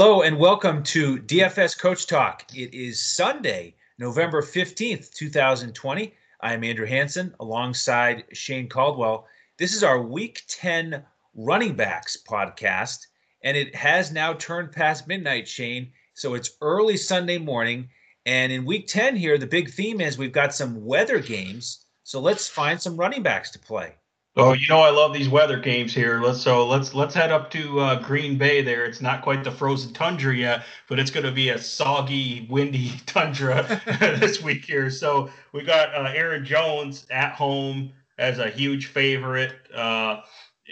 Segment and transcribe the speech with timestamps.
[0.00, 2.44] Hello and welcome to DFS Coach Talk.
[2.54, 6.14] It is Sunday, November 15th, 2020.
[6.40, 9.26] I am Andrew Hanson alongside Shane Caldwell.
[9.56, 11.02] This is our Week 10
[11.34, 13.08] Running Backs podcast,
[13.42, 15.90] and it has now turned past midnight, Shane.
[16.14, 17.88] So it's early Sunday morning.
[18.24, 21.84] And in Week 10 here, the big theme is we've got some weather games.
[22.04, 23.96] So let's find some running backs to play.
[24.36, 26.20] Oh, you know I love these weather games here.
[26.20, 28.62] Let's so let's let's head up to uh, Green Bay.
[28.62, 32.46] There, it's not quite the frozen tundra yet, but it's going to be a soggy,
[32.48, 33.64] windy tundra
[34.20, 34.90] this week here.
[34.90, 40.20] So we got uh, Aaron Jones at home as a huge favorite uh,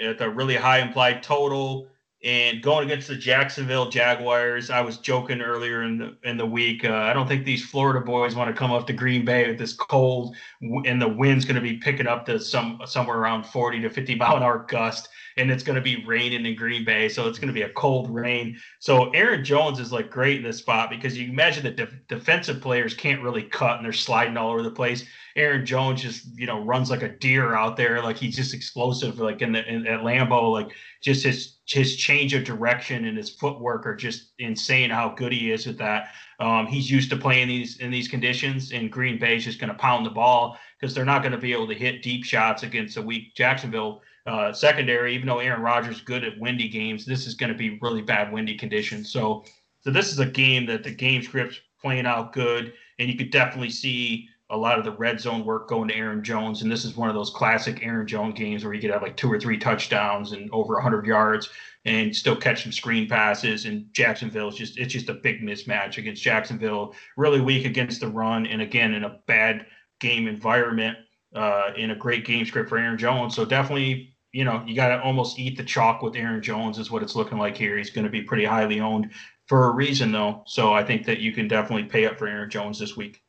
[0.01, 1.89] at a really high implied total.
[2.25, 6.85] And going against the Jacksonville Jaguars, I was joking earlier in the in the week.
[6.85, 9.59] Uh, I don't think these Florida boys want to come up to Green Bay with
[9.59, 13.81] this cold, and the wind's going to be picking up to some somewhere around 40
[13.83, 17.09] to 50 mile an hour gust, and it's going to be raining in Green Bay,
[17.09, 18.59] so it's going to be a cold rain.
[18.79, 22.63] So Aaron Jones is like great in this spot because you imagine that def- defensive
[22.63, 25.05] players can't really cut and they're sliding all over the place.
[25.37, 29.19] Aaron Jones just you know runs like a deer out there, like he's just explosive,
[29.19, 30.71] like in the in, at Lambeau, like
[31.03, 34.89] just his his change of direction and his footwork are just insane.
[34.89, 36.09] How good he is with that.
[36.41, 39.73] Um, he's used to playing these in these conditions, and Green Bay is just going
[39.73, 42.63] to pound the ball because they're not going to be able to hit deep shots
[42.63, 45.15] against a weak Jacksonville uh, secondary.
[45.15, 48.03] Even though Aaron Rodgers is good at windy games, this is going to be really
[48.03, 49.13] bad windy conditions.
[49.13, 49.45] So,
[49.81, 53.31] so this is a game that the game script's playing out good, and you could
[53.31, 56.63] definitely see a lot of the red zone work going to Aaron Jones.
[56.63, 59.17] And this is one of those classic Aaron Jones games where you could have like
[59.17, 61.51] two or three touchdowns and over 100 yards
[61.85, 63.65] and still catch some screen passes.
[63.65, 68.09] And Jacksonville is just, it's just a big mismatch against Jacksonville, really weak against the
[68.09, 68.47] run.
[68.47, 69.67] And again, in a bad
[70.01, 70.97] game environment,
[71.35, 73.35] uh, in a great game script for Aaron Jones.
[73.35, 76.91] So definitely, you know, you got to almost eat the chalk with Aaron Jones, is
[76.91, 77.79] what it's looking like here.
[77.79, 79.11] He's going to be pretty highly owned
[79.47, 80.43] for a reason, though.
[80.45, 83.23] So I think that you can definitely pay up for Aaron Jones this week.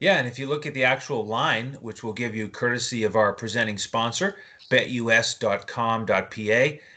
[0.00, 3.14] Yeah, and if you look at the actual line, which we'll give you courtesy of
[3.14, 4.34] our presenting sponsor,
[4.68, 6.08] betus.com.pa,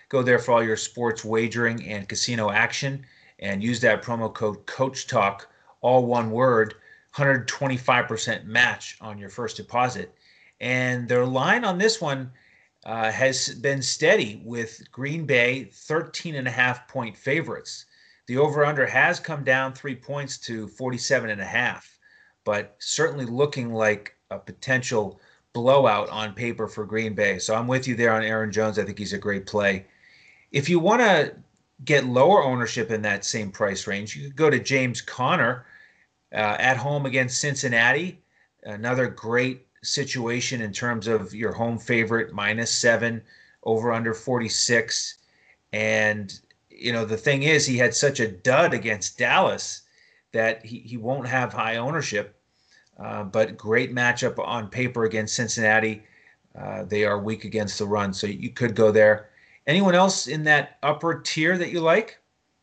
[0.10, 3.06] go there for all your sports wagering and casino action
[3.38, 5.48] and use that promo code Coach Talk,
[5.82, 6.74] all one word,
[7.14, 10.16] 125% match on your first deposit.
[10.60, 12.32] And their line on this one
[12.85, 17.85] uh, has been steady with Green Bay 13 and a half point favorites.
[18.28, 21.96] The over under has come down three points to 47 and a half
[22.46, 25.19] but certainly looking like a potential
[25.51, 27.40] blowout on paper for Green Bay.
[27.40, 28.79] So I'm with you there on Aaron Jones.
[28.79, 29.85] I think he's a great play.
[30.52, 31.35] If you want to
[31.84, 35.66] get lower ownership in that same price range, you could go to James Conner
[36.34, 38.22] uh, at home against Cincinnati.
[38.63, 43.22] Another great situation in terms of your home favorite minus seven
[43.63, 45.16] over under 46.
[45.73, 49.81] And, you know, the thing is, he had such a dud against Dallas
[50.31, 52.40] that he, he won't have high ownership.
[52.97, 56.03] Uh, but great matchup on paper against Cincinnati.
[56.57, 59.29] Uh, they are weak against the run, so you could go there.
[59.67, 62.19] Anyone else in that upper tier that you like?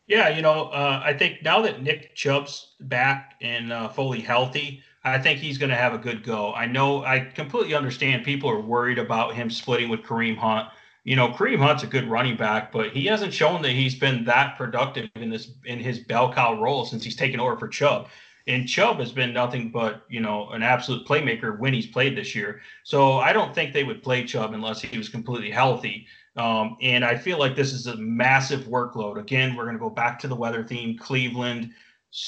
[0.07, 4.81] Yeah, you know, uh, I think now that Nick Chubb's back and uh, fully healthy,
[5.03, 6.53] I think he's going to have a good go.
[6.53, 10.69] I know, I completely understand people are worried about him splitting with Kareem Hunt.
[11.03, 14.23] You know, Kareem Hunt's a good running back, but he hasn't shown that he's been
[14.25, 18.07] that productive in this in his bell cow role since he's taken over for Chubb.
[18.47, 22.35] And Chubb has been nothing but, you know, an absolute playmaker when he's played this
[22.35, 22.61] year.
[22.83, 26.07] So I don't think they would play Chubb unless he was completely healthy.
[26.35, 29.17] Um, and I feel like this is a massive workload.
[29.17, 30.97] Again, we're going to go back to the weather theme.
[30.97, 31.71] Cleveland,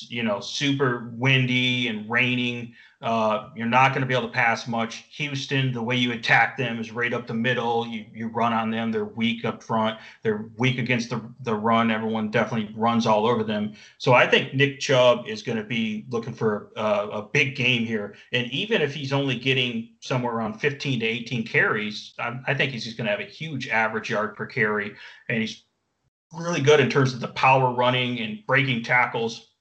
[0.10, 2.74] you know, super windy and raining.
[3.02, 5.06] Uh, you're not going to be able to pass much.
[5.12, 7.86] Houston, the way you attack them is right up the middle.
[7.86, 8.92] You you run on them.
[8.92, 10.00] They're weak up front.
[10.24, 11.92] They're weak against the the run.
[11.92, 13.74] Everyone definitely runs all over them.
[14.00, 17.86] So I think Nick Chubb is going to be looking for a, a big game
[17.86, 18.16] here.
[18.34, 22.72] And even if he's only getting somewhere around 15 to 18 carries, I, I think
[22.72, 24.96] he's just going to have a huge average yard per carry.
[25.30, 25.64] And he's
[26.34, 29.52] really good in terms of the power running and breaking tackles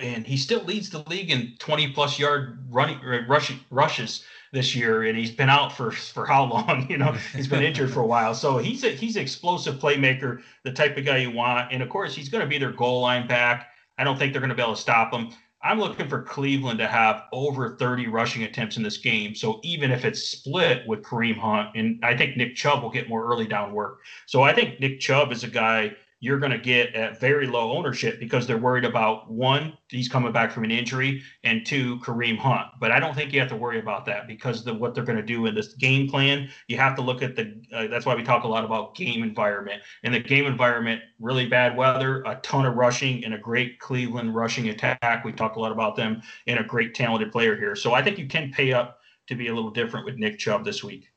[0.00, 4.74] and he still leads the league in 20 plus yard running uh, rush, rushes this
[4.74, 7.12] year and he's been out for for how long you know?
[7.34, 8.34] He's been injured for a while.
[8.34, 11.88] So he's a he's an explosive playmaker the type of guy you want and of
[11.88, 13.68] course he's going to be their goal line back.
[13.98, 15.30] I don't think they're going to be able to stop him.
[15.62, 19.90] I'm looking for cleveland to have over 30 rushing attempts in this game so even
[19.90, 23.46] if it's split with kareem hunt and i think nick chubb will get more early
[23.46, 24.00] down work.
[24.26, 27.76] So i think nick chubb is a guy you're going to get at very low
[27.76, 32.38] ownership because they're worried about one, he's coming back from an injury, and two, Kareem
[32.38, 32.68] Hunt.
[32.80, 35.18] But I don't think you have to worry about that because the what they're going
[35.18, 37.62] to do in this game plan, you have to look at the.
[37.70, 39.82] Uh, that's why we talk a lot about game environment.
[40.02, 44.34] And the game environment, really bad weather, a ton of rushing, and a great Cleveland
[44.34, 45.26] rushing attack.
[45.26, 47.76] We talk a lot about them, and a great talented player here.
[47.76, 50.64] So I think you can pay up to be a little different with Nick Chubb
[50.64, 51.10] this week.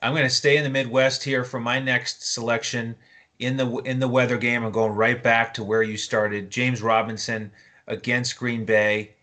[0.00, 2.94] I'm going to stay in the Midwest here for my next selection
[3.38, 4.64] in the in the weather game.
[4.64, 6.50] I'm going right back to where you started.
[6.50, 7.50] James Robinson
[7.86, 9.14] against Green Bay.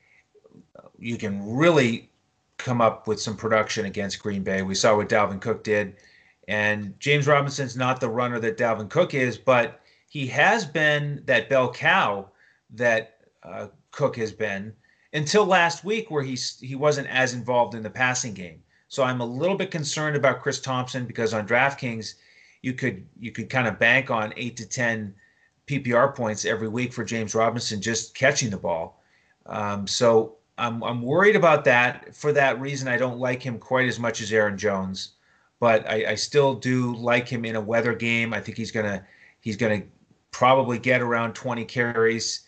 [0.99, 2.09] You can really
[2.57, 4.61] come up with some production against Green Bay.
[4.61, 5.95] We saw what Dalvin Cook did.
[6.47, 11.49] And James Robinson's not the runner that Dalvin Cook is, but he has been that
[11.49, 12.29] bell cow
[12.71, 14.73] that uh, Cook has been
[15.13, 18.61] until last week, where he's he wasn't as involved in the passing game.
[18.87, 22.15] So I'm a little bit concerned about Chris Thompson because on DraftKings
[22.61, 25.13] you could you could kind of bank on eight to ten
[25.67, 29.01] PPR points every week for James Robinson just catching the ball.
[29.45, 32.15] Um, so I'm I'm worried about that.
[32.15, 35.13] For that reason, I don't like him quite as much as Aaron Jones,
[35.59, 38.33] but I, I still do like him in a weather game.
[38.33, 39.05] I think he's gonna
[39.39, 39.81] he's gonna
[40.31, 42.41] probably get around 20 carries,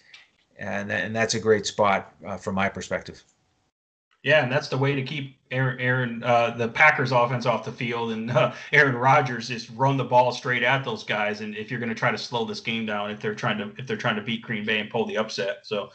[0.57, 3.23] and and that's a great spot uh, from my perspective.
[4.23, 7.73] Yeah, and that's the way to keep Aaron, Aaron uh, the Packers offense off the
[7.73, 11.41] field, and uh, Aaron Rodgers is run the ball straight at those guys.
[11.41, 13.73] And if you're going to try to slow this game down, if they're trying to
[13.77, 15.89] if they're trying to beat Green Bay and pull the upset, so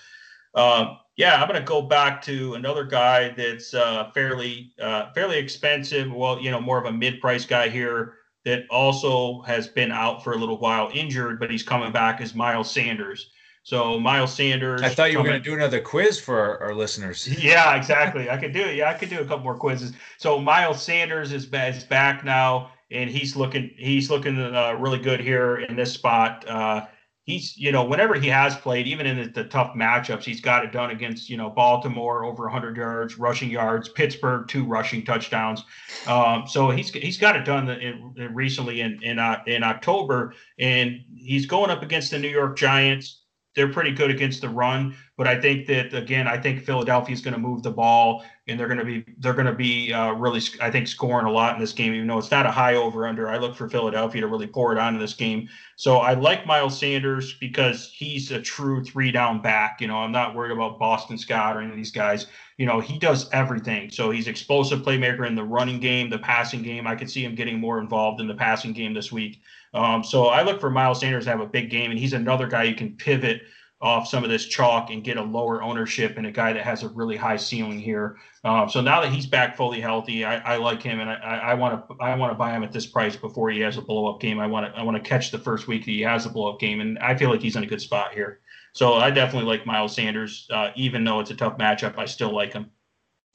[0.55, 5.39] um, yeah, I'm going to go back to another guy that's uh, fairly uh, fairly
[5.39, 6.13] expensive.
[6.13, 8.15] Well, you know, more of a mid-price guy here
[8.45, 12.21] that also has been out for a little while, injured, but he's coming back.
[12.21, 13.31] Is Miles Sanders.
[13.69, 14.81] So Miles Sanders.
[14.81, 17.29] I thought you were going to do another quiz for our, our, listeners.
[17.39, 18.31] Yeah, exactly.
[18.31, 18.77] I could do it.
[18.77, 19.93] Yeah, I could do a couple more quizzes.
[20.17, 25.21] So Miles Sanders is, is back now, and he's looking he's looking uh, really good
[25.21, 26.49] here in this spot.
[26.49, 26.87] Uh,
[27.25, 30.65] he's you know whenever he has played, even in the, the, tough matchups, he's got
[30.65, 35.63] it done against you know Baltimore over 100 yards, rushing yards, Pittsburgh two rushing touchdowns.
[36.07, 40.33] Um, so he's he's got it done in, in recently in in, uh, in October,
[40.59, 43.25] and he's going up against the New York Giants
[43.55, 44.95] they're pretty good against the run.
[45.17, 48.59] But I think that again, I think Philadelphia is going to move the ball, and
[48.59, 51.55] they're going to be they're going to be uh, really I think scoring a lot
[51.55, 51.93] in this game.
[51.93, 54.73] Even though it's not a high over under, I look for Philadelphia to really pour
[54.73, 55.49] it onto this game.
[55.75, 59.81] So I like Miles Sanders because he's a true three down back.
[59.81, 62.27] You know, I'm not worried about Boston Scott or any of these guys.
[62.59, 63.91] You know, he does everything.
[63.91, 66.87] So he's explosive playmaker in the running game, the passing game.
[66.87, 69.41] I could see him getting more involved in the passing game this week.
[69.79, 72.49] Um, so I look for Miles Sanders to have a big game, and he's another
[72.49, 73.43] guy you can pivot
[73.81, 76.83] off some of this chalk and get a lower ownership and a guy that has
[76.83, 78.17] a really high ceiling here.
[78.43, 81.89] Um, so now that he's back fully healthy, I, I like him, and I want
[81.89, 84.21] to I want to buy him at this price before he has a blow up
[84.21, 84.41] game.
[84.41, 86.53] I want to I want to catch the first week that he has a blow
[86.53, 88.41] up game, and I feel like he's in a good spot here.
[88.73, 91.97] So I definitely like Miles Sanders, uh, even though it's a tough matchup.
[91.99, 92.71] I still like him.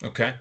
[0.04, 0.36] Okay.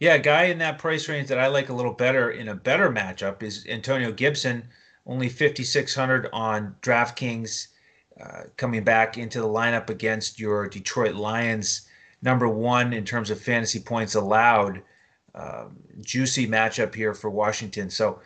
[0.00, 2.90] Yeah, guy in that price range that I like a little better in a better
[2.90, 4.68] matchup is Antonio Gibson
[5.06, 7.68] only 5,600 on DraftKings,
[8.20, 11.88] uh, coming back into the lineup against your Detroit Lions,
[12.20, 14.82] number one in terms of fantasy points allowed.
[15.34, 17.88] Um, juicy matchup here for Washington.
[17.88, 18.20] So,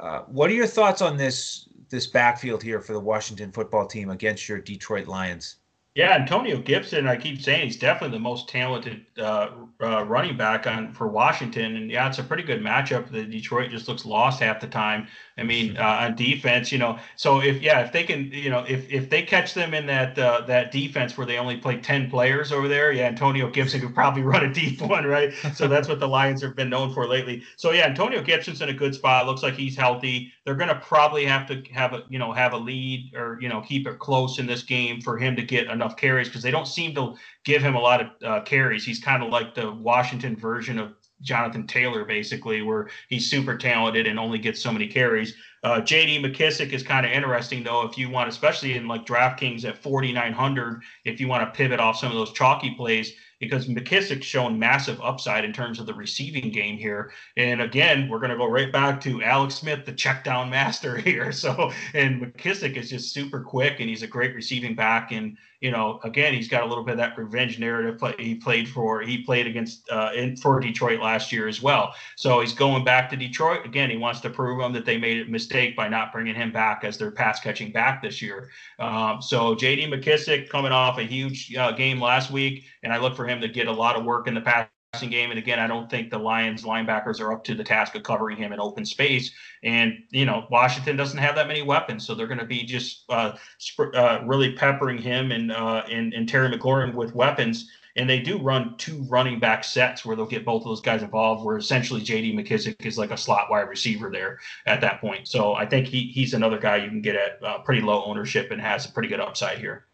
[0.00, 4.10] uh, what are your thoughts on this this backfield here for the Washington football team
[4.10, 5.57] against your Detroit Lions?
[5.98, 9.48] Yeah, Antonio Gibson, I keep saying he's definitely the most talented uh,
[9.82, 13.10] uh, running back on for Washington, and yeah, it's a pretty good matchup.
[13.10, 15.08] The Detroit just looks lost half the time.
[15.36, 18.64] I mean, uh, on defense, you know, so if yeah, if they can, you know,
[18.68, 22.08] if if they catch them in that uh, that defense where they only play ten
[22.08, 25.32] players over there, yeah, Antonio Gibson could probably run a deep one, right?
[25.54, 27.42] So that's what the Lions have been known for lately.
[27.56, 29.26] So yeah, Antonio Gibson's in a good spot.
[29.26, 30.32] Looks like he's healthy.
[30.44, 33.48] They're going to probably have to have a you know have a lead or you
[33.48, 36.42] know keep it close in this game for him to get enough enough carries because
[36.42, 37.14] they don't seem to
[37.44, 38.84] give him a lot of uh, carries.
[38.84, 44.06] He's kind of like the Washington version of Jonathan Taylor, basically, where he's super talented
[44.06, 45.34] and only gets so many carries.
[45.64, 49.64] Uh, JD McKissic is kind of interesting, though, if you want, especially in like DraftKings
[49.64, 54.26] at 4,900, if you want to pivot off some of those chalky plays, because McKissic's
[54.26, 57.12] shown massive upside in terms of the receiving game here.
[57.36, 60.96] And again, we're going to go right back to Alex Smith, the check down master
[60.96, 61.32] here.
[61.32, 65.12] So, and McKissic is just super quick and he's a great receiving back.
[65.12, 68.00] And you know, again, he's got a little bit of that revenge narrative.
[68.18, 71.94] He played for, he played against uh, in for Detroit last year as well.
[72.16, 73.90] So he's going back to Detroit again.
[73.90, 76.84] He wants to prove them that they made a mistake by not bringing him back
[76.84, 78.50] as their pass catching back this year.
[78.78, 79.86] Um, so J.D.
[79.86, 83.48] McKissic coming off a huge uh, game last week, and I look for him to
[83.48, 85.30] get a lot of work in the pass game.
[85.30, 88.38] And again, I don't think the Lions linebackers are up to the task of covering
[88.38, 89.30] him in open space.
[89.62, 93.04] And you know, Washington doesn't have that many weapons, so they're going to be just
[93.10, 97.70] uh, sp- uh, really peppering him and, uh, and and Terry McLaurin with weapons.
[97.96, 101.02] And they do run two running back sets where they'll get both of those guys
[101.02, 101.44] involved.
[101.44, 102.32] Where essentially J.D.
[102.34, 105.28] McKissick is like a slot wide receiver there at that point.
[105.28, 108.50] So I think he he's another guy you can get at uh, pretty low ownership
[108.52, 109.87] and has a pretty good upside here.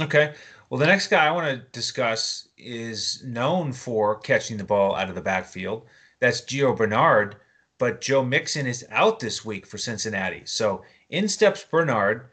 [0.00, 0.34] Okay.
[0.68, 5.08] Well, the next guy I want to discuss is known for catching the ball out
[5.08, 5.86] of the backfield.
[6.20, 7.36] That's Gio Bernard,
[7.78, 10.42] but Joe Mixon is out this week for Cincinnati.
[10.44, 12.28] So in steps Bernard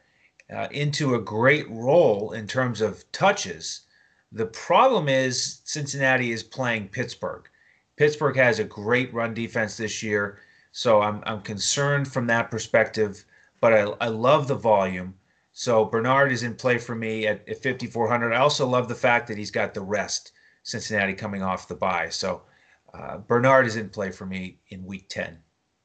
[0.54, 3.82] uh, into a great role in terms of touches.
[4.32, 7.48] The problem is Cincinnati is playing Pittsburgh.
[7.96, 10.40] Pittsburgh has a great run defense this year,
[10.72, 13.24] so I'm, I'm concerned from that perspective,
[13.62, 15.14] but I, I love the volume.
[15.54, 18.34] So Bernard is in play for me at, at 5,400.
[18.34, 20.32] I also love the fact that he's got the rest,
[20.64, 22.10] Cincinnati coming off the bye.
[22.10, 22.42] So
[22.94, 25.38] uh, Bernard is in play for me in week 10.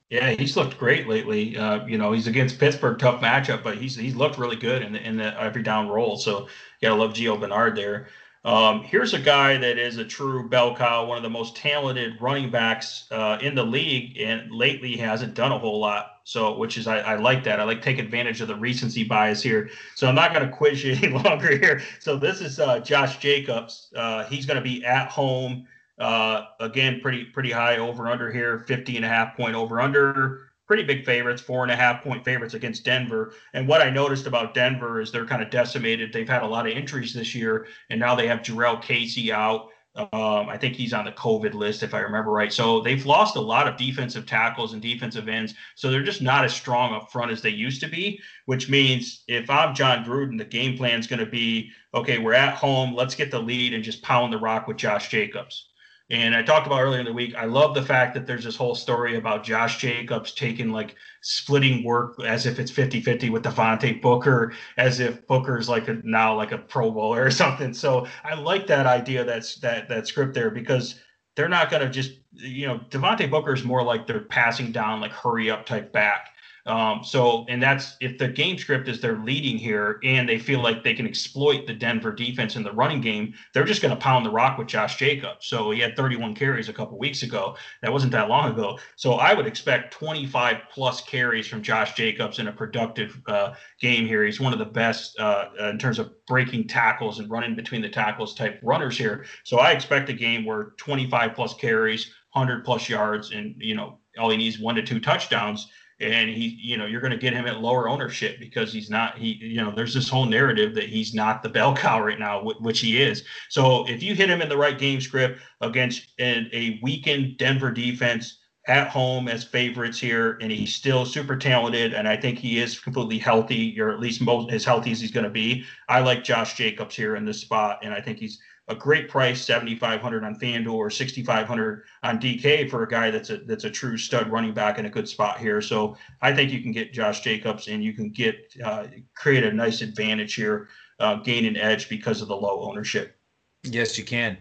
[0.08, 1.56] Yeah, he's looked great lately.
[1.58, 4.94] Uh, you know, he's against Pittsburgh, tough matchup, but he's he's looked really good in
[4.94, 6.16] the, in the every down role.
[6.16, 6.48] So,
[6.80, 8.08] yeah, I love Gio Bernard there.
[8.42, 12.14] Um, here's a guy that is a true bell cow, one of the most talented
[12.22, 16.17] running backs uh, in the league, and lately hasn't done a whole lot.
[16.28, 17.58] So, which is I, I, like that.
[17.58, 19.70] I like take advantage of the recency bias here.
[19.94, 21.80] So I'm not going to quiz you any longer here.
[22.00, 23.88] So this is uh, Josh Jacobs.
[23.97, 25.66] Uh, he's going to be at home
[25.99, 27.00] uh, again.
[27.00, 31.06] Pretty pretty high over under here, 50 and a half point over under pretty big
[31.06, 33.32] favorites, four and a half point favorites against Denver.
[33.54, 36.12] And what I noticed about Denver is they're kind of decimated.
[36.12, 39.70] They've had a lot of injuries this year, and now they have Jurrell Casey out.
[39.99, 42.52] Um, I think he's on the COVID list, if I remember right.
[42.52, 45.55] So they've lost a lot of defensive tackles and defensive ends.
[45.75, 49.25] So they're just not as strong up front as they used to be, which means
[49.26, 52.95] if I'm Jon Gruden, the game plan is going to be okay, we're at home.
[52.95, 55.69] Let's get the lead and just pound the rock with Josh Jacobs.
[56.10, 58.56] And I talked about earlier in the week, I love the fact that there's this
[58.56, 63.42] whole story about Josh Jacobs taking like splitting work as if it's 50 50 with
[63.42, 67.74] Devontae Booker, as if Booker's like a, now like a Pro Bowler or something.
[67.74, 70.98] So I like that idea that's that that script there because
[71.36, 75.00] they're not going to just, you know, Devontae Booker is more like they're passing down,
[75.00, 76.30] like hurry up type back.
[76.68, 80.62] Um, so, and that's if the game script is they're leading here and they feel
[80.62, 84.00] like they can exploit the Denver defense in the running game, they're just going to
[84.00, 85.46] pound the rock with Josh Jacobs.
[85.46, 87.56] So he had 31 carries a couple weeks ago.
[87.80, 88.78] That wasn't that long ago.
[88.96, 94.06] So I would expect 25 plus carries from Josh Jacobs in a productive uh, game
[94.06, 94.25] here.
[94.26, 97.88] He's one of the best uh, in terms of breaking tackles and running between the
[97.88, 99.25] tackles type runners here.
[99.44, 104.00] So I expect a game where 25 plus carries, 100 plus yards, and you know
[104.18, 105.68] all he needs one to two touchdowns
[106.00, 109.19] and he you know you're going to get him at lower ownership because he's not
[109.19, 112.43] he you know there's this whole narrative that he's not the bell cow right now
[112.61, 113.25] which he is.
[113.49, 117.71] So if you hit him in the right game script against a, a weakened denver
[117.71, 118.38] defense
[118.69, 122.78] at home as favorites here and he's still super talented and i think he is
[122.78, 126.23] completely healthy or at least most as healthy as he's going to be i like
[126.23, 130.38] josh jacobs here in this spot and i think he's a great price, 7,500 on
[130.38, 134.52] FanDuel or 6,500 on DK for a guy that's a that's a true stud running
[134.52, 135.62] back in a good spot here.
[135.62, 139.52] So I think you can get Josh Jacobs and you can get uh, create a
[139.52, 140.68] nice advantage here,
[141.00, 143.16] uh, gain an edge because of the low ownership.
[143.64, 144.37] Yes, you can.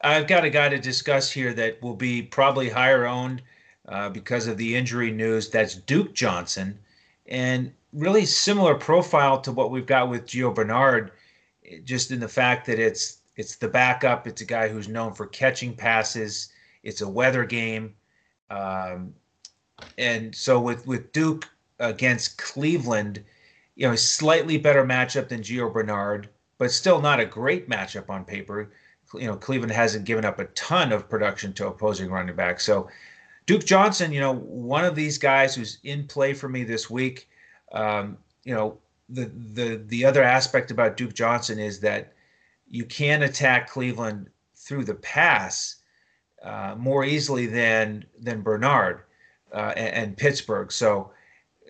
[0.00, 3.42] I've got a guy to discuss here that will be probably higher owned
[3.88, 5.50] uh, because of the injury news.
[5.50, 6.78] That's Duke Johnson,
[7.26, 11.12] and really similar profile to what we've got with Gio Bernard,
[11.84, 14.26] just in the fact that it's it's the backup.
[14.26, 16.52] It's a guy who's known for catching passes.
[16.82, 17.94] It's a weather game,
[18.50, 19.14] um,
[19.98, 23.22] and so with with Duke against Cleveland,
[23.74, 26.28] you know, slightly better matchup than Gio Bernard,
[26.58, 28.72] but still not a great matchup on paper.
[29.14, 32.64] You know, Cleveland hasn't given up a ton of production to opposing running backs.
[32.64, 32.88] So
[33.46, 37.28] Duke Johnson, you know, one of these guys who's in play for me this week.
[37.72, 38.78] Um, you know,
[39.08, 42.12] the the the other aspect about Duke Johnson is that
[42.68, 45.76] you can attack Cleveland through the pass
[46.42, 49.02] uh, more easily than than Bernard
[49.52, 50.70] uh, and, and, Pittsburgh.
[50.70, 51.10] So,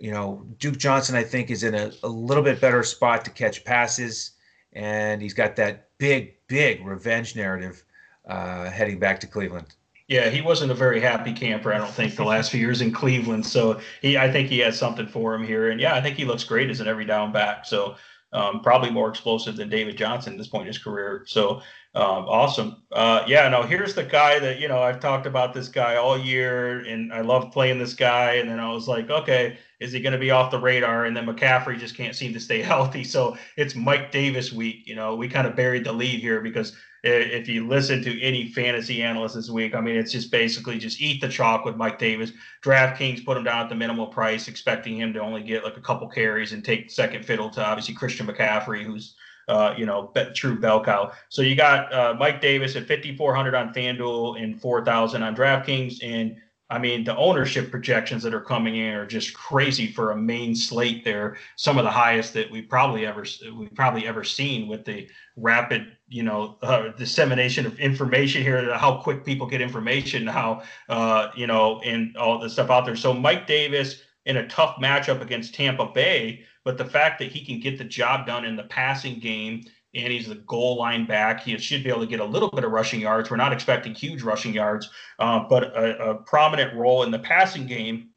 [0.01, 3.31] you know, Duke Johnson, I think, is in a, a little bit better spot to
[3.31, 4.33] catch passes,
[4.73, 7.85] and he's got that big, big revenge narrative
[8.27, 9.75] uh, heading back to Cleveland.
[10.09, 12.93] Yeah, he wasn't a very happy camper, I don't think, the last few years in
[12.93, 13.45] Cleveland.
[13.45, 16.25] So he, I think he has something for him here, and yeah, I think he
[16.25, 17.67] looks great as an every down back.
[17.67, 17.97] So
[18.33, 21.25] um, probably more explosive than David Johnson at this point in his career.
[21.27, 21.63] So
[21.95, 22.83] um, awesome.
[22.93, 26.19] Uh, yeah, no, here's the guy that, you know, I've talked about this guy all
[26.19, 28.35] year and I love playing this guy.
[28.35, 31.05] And then I was like, okay, Is he going to be off the radar?
[31.07, 33.05] And then McCaffrey just can't seem to stay healthy.
[33.05, 34.87] So it's Mike Davis week.
[34.87, 38.49] You know, we kind of buried the lead here because if you listen to any
[38.49, 41.99] fantasy analyst this week, I mean, it's just basically just eat the chalk with Mike
[41.99, 42.33] Davis.
[42.63, 45.81] DraftKings put him down at the minimal price, expecting him to only get like a
[45.81, 49.15] couple carries and take second fiddle to obviously Christian McCaffrey, who's
[49.49, 51.13] uh, you know, true bell cow.
[51.29, 56.03] So you got uh, Mike Davis at 5,400 on FanDuel and 4,000 on DraftKings.
[56.03, 56.37] And
[56.69, 60.55] I mean, the ownership projections that are coming in are just crazy for a main
[60.55, 61.05] slate.
[61.05, 63.25] There, some of the highest that we probably ever
[63.57, 68.75] we probably ever seen with the rapid, you know, uh, dissemination of information here.
[68.75, 72.97] How quick people get information, how uh, you know, and all the stuff out there.
[72.97, 77.45] So Mike Davis in a tough matchup against Tampa Bay, but the fact that he
[77.45, 79.63] can get the job done in the passing game
[79.97, 81.43] and he's the goal line back.
[81.43, 83.31] He should be able to get a little bit of rushing yards.
[83.31, 87.67] We're not expecting huge rushing yards, uh, but a, a, prominent role in the passing
[87.67, 88.11] game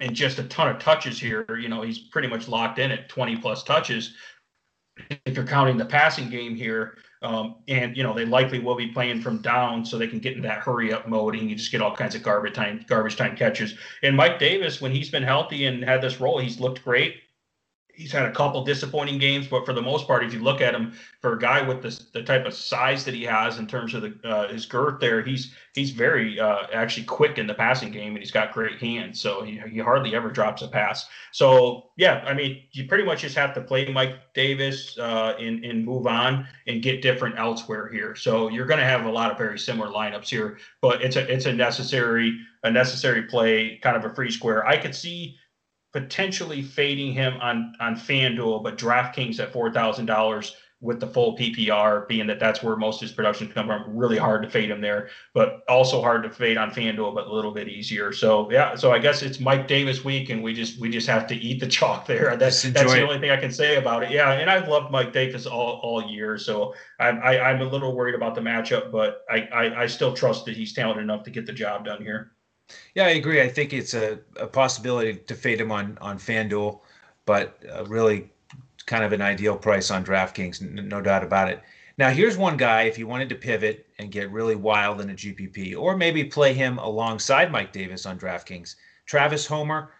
[0.00, 1.46] and just a ton of touches here.
[1.58, 4.14] You know, he's pretty much locked in at 20 plus touches.
[5.24, 8.88] If you're counting the passing game here, um, and you know they likely will be
[8.88, 11.70] playing from down, so they can get in that hurry up mode, and you just
[11.70, 13.74] get all kinds of garbage time, garbage time catches.
[14.02, 17.22] And Mike Davis, when he's been healthy and had this role, he's looked great
[18.02, 20.74] he's had a couple disappointing games, but for the most part, if you look at
[20.74, 23.94] him for a guy with this, the type of size that he has in terms
[23.94, 27.92] of the uh, his girth, there he's he's very uh, actually quick in the passing
[27.92, 29.20] game, and he's got great hands.
[29.20, 31.08] So he, he hardly ever drops a pass.
[31.30, 35.64] So yeah, I mean, you pretty much just have to play Mike Davis uh, and
[35.64, 38.16] and move on and get different elsewhere here.
[38.16, 41.32] So you're going to have a lot of very similar lineups here, but it's a
[41.32, 44.66] it's a necessary a necessary play, kind of a free square.
[44.66, 45.36] I could see
[45.92, 51.38] potentially fading him on on FanDuel, but DraftKings at four thousand dollars with the full
[51.38, 53.84] PPR, being that that's where most of his production come from.
[53.96, 57.32] Really hard to fade him there, but also hard to fade on FanDuel, but a
[57.32, 58.12] little bit easier.
[58.12, 61.26] So yeah, so I guess it's Mike Davis week, and we just we just have
[61.28, 62.36] to eat the chalk there.
[62.36, 64.10] That's that's the only thing I can say about it.
[64.10, 67.60] Yeah, and I've loved Mike Davis all all year, so I'm I, am i am
[67.60, 71.04] a little worried about the matchup, but I, I I still trust that he's talented
[71.04, 72.32] enough to get the job done here.
[72.94, 73.40] Yeah, I agree.
[73.40, 76.80] I think it's a, a possibility to fade him on on FanDuel,
[77.26, 78.30] but uh, really
[78.86, 81.62] kind of an ideal price on DraftKings, n- no doubt about it.
[81.98, 85.14] Now, here's one guy if you wanted to pivot and get really wild in a
[85.14, 88.76] GPP, or maybe play him alongside Mike Davis on DraftKings.
[89.06, 89.92] Travis Homer,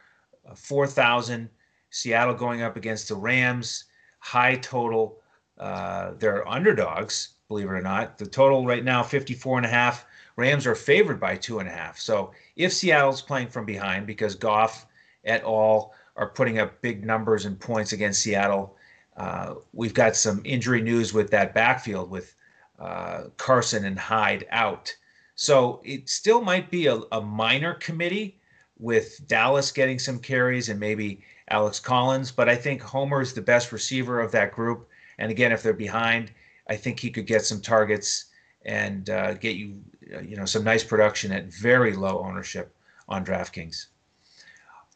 [0.49, 1.49] uh, 4,000.
[1.91, 3.85] Seattle going up against the Rams,
[4.19, 5.21] high total.
[5.59, 8.17] Uh, they're underdogs, believe it or not.
[8.17, 10.07] The total right now, 54 and a half.
[10.37, 11.99] Rams are favored by two and a half.
[11.99, 14.87] So if Seattle's playing from behind because Goff
[15.25, 15.95] et al.
[16.17, 18.77] are putting up big numbers and points against Seattle,
[19.17, 22.35] uh, we've got some injury news with that backfield with
[22.79, 24.95] uh, Carson and Hyde out.
[25.35, 28.39] So it still might be a, a minor committee
[28.79, 33.43] with Dallas getting some carries and maybe Alex Collins, but I think Homer is the
[33.43, 34.89] best receiver of that group.
[35.19, 36.33] And again, if they're behind,
[36.69, 38.27] I think he could get some targets
[38.65, 39.81] and uh, get you,
[40.21, 42.75] you know, some nice production at very low ownership
[43.09, 43.87] on DraftKings.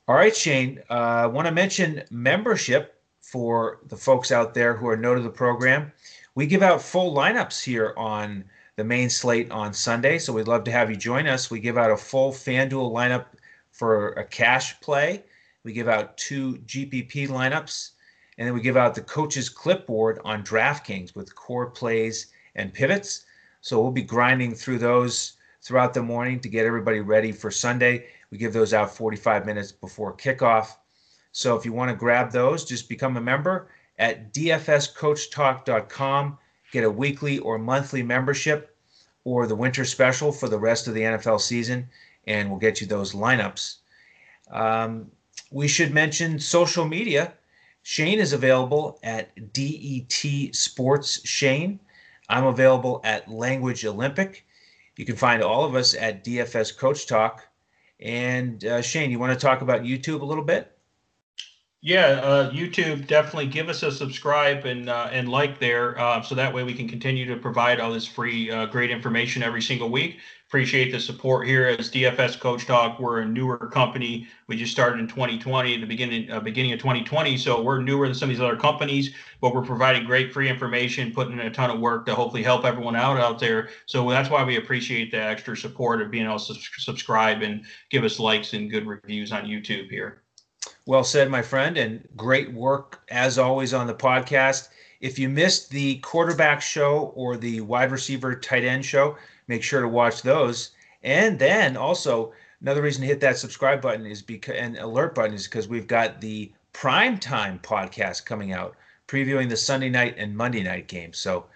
[0.09, 0.83] All right, Shane.
[0.89, 0.93] Uh,
[1.25, 5.29] I want to mention membership for the folks out there who are new to the
[5.29, 5.91] program.
[6.37, 8.45] We give out full lineups here on
[8.77, 11.51] the main slate on Sunday, so we'd love to have you join us.
[11.51, 13.27] We give out a full FanDuel lineup
[13.73, 15.25] for a cash play.
[15.65, 17.91] We give out two GPP lineups,
[18.39, 23.26] and then we give out the coach's clipboard on DraftKings with core plays and pivots.
[23.67, 28.07] So we'll be grinding through those throughout the morning to get everybody ready for Sunday.
[28.31, 30.77] We give those out 45 minutes before kickoff.
[31.33, 33.67] So if you want to grab those, just become a member
[33.99, 36.39] at dfscoachtalk.com.
[36.71, 38.77] Get a weekly or monthly membership
[39.25, 41.89] or the winter special for the rest of the NFL season,
[42.29, 43.79] and we'll get you those lineups.
[44.49, 45.11] Um,
[45.51, 47.33] we should mention social media.
[47.83, 51.81] Shane is available at DET Sports Shane.
[52.29, 54.47] I'm available at Language Olympic.
[54.97, 57.47] You can find all of us at DFS Coach Talk.
[58.01, 60.73] And uh, Shane, you want to talk about YouTube a little bit?
[61.83, 66.35] Yeah, uh, YouTube definitely give us a subscribe and uh, and like there, uh, so
[66.35, 69.89] that way we can continue to provide all this free, uh, great information every single
[69.89, 70.19] week.
[70.49, 73.01] Appreciate the support here as DFS Coach Talk.
[73.01, 74.29] We're a newer company.
[74.47, 77.37] We just started in 2020, the beginning uh, beginning of 2020.
[77.37, 81.13] So we're newer than some of these other companies, but we're providing great free information,
[81.13, 83.71] putting in a ton of work to hopefully help everyone out out there.
[83.87, 88.05] So that's why we appreciate the extra support of being able to subscribe and give
[88.05, 90.23] us likes and good reviews on YouTube here.
[90.87, 94.69] Well said, my friend, and great work as always on the podcast.
[95.01, 99.17] If you missed the quarterback show or the wide receiver tight end show,
[99.49, 100.73] make sure to watch those.
[101.03, 102.33] And then also
[102.63, 105.87] Another reason to hit that subscribe button is because and alert button is because we've
[105.87, 108.75] got the prime time podcast coming out
[109.07, 111.19] previewing the Sunday night and Monday night games.
[111.19, 111.47] So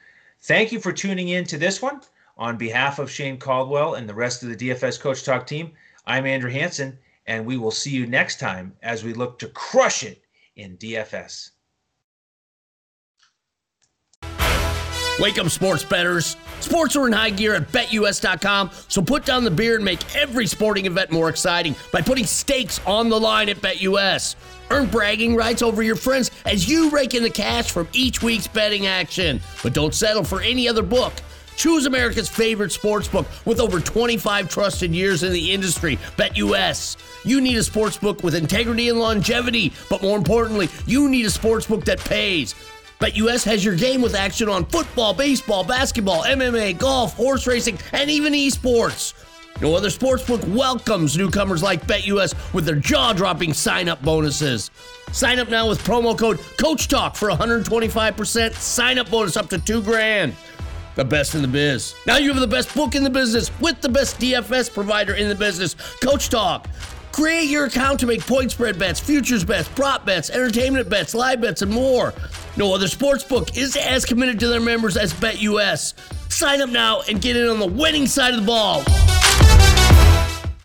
[0.40, 2.03] thank you for tuning in to this one.
[2.37, 5.72] On behalf of Shane Caldwell and the rest of the DFS Coach Talk team,
[6.07, 10.03] I'm Andrew Hanson, and we will see you next time as we look to crush
[10.03, 10.22] it
[10.55, 11.50] in DFS.
[15.20, 16.38] Wake up, sports betters.
[16.61, 20.46] Sports are in high gear at betus.com, so put down the beer and make every
[20.46, 24.37] sporting event more exciting by putting stakes on the line at BetUS.
[24.70, 28.46] Earn bragging rights over your friends as you rake in the cash from each week's
[28.46, 29.42] betting action.
[29.62, 31.12] But don't settle for any other book.
[31.54, 36.96] Choose America's favorite sports book with over 25 trusted years in the industry, BetUS.
[37.26, 41.30] You need a sports book with integrity and longevity, but more importantly, you need a
[41.30, 42.54] sports book that pays.
[43.00, 48.10] BetUS has your game with action on football, baseball, basketball, MMA, golf, horse racing, and
[48.10, 49.14] even esports.
[49.62, 54.70] No other sportsbook welcomes newcomers like BetUS with their jaw-dropping sign-up bonuses.
[55.12, 60.36] Sign up now with promo code CoachTalk for 125% sign-up bonus up to two grand.
[60.94, 61.94] The best in the biz.
[62.06, 65.30] Now you have the best book in the business with the best DFS provider in
[65.30, 66.68] the business, Coach Talk.
[67.12, 71.40] Create your account to make point spread bets, futures bets, prop bets, entertainment bets, live
[71.40, 72.14] bets, and more.
[72.57, 75.94] No other sportsbook is as committed to their members as BetUS.
[76.31, 78.83] Sign up now and get in on the winning side of the ball.